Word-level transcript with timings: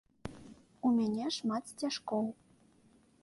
У 0.87 0.91
мяне 0.97 1.25
шмат 1.37 1.63
сцяжкоў. 1.73 2.25